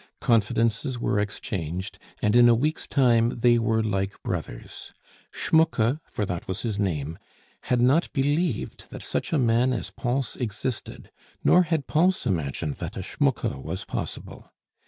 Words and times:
Confidences 0.19 0.97
were 0.97 1.19
exchanged, 1.19 1.99
and 2.23 2.35
in 2.35 2.49
a 2.49 2.55
week's 2.55 2.87
time 2.87 3.37
they 3.37 3.59
were 3.59 3.83
like 3.83 4.19
brothers. 4.23 4.93
Schmucke 5.31 5.99
(for 6.09 6.25
that 6.25 6.47
was 6.47 6.63
his 6.63 6.79
name) 6.79 7.19
had 7.65 7.79
not 7.79 8.11
believed 8.11 8.89
that 8.89 9.03
such 9.03 9.31
a 9.31 9.37
man 9.37 9.71
as 9.73 9.91
Pons 9.91 10.35
existed, 10.37 11.11
nor 11.43 11.61
had 11.61 11.85
Pons 11.85 12.25
imagined 12.25 12.77
that 12.77 12.97
a 12.97 13.03
Schmucke 13.03 13.53
was 13.63 13.85
possible. 13.85 14.51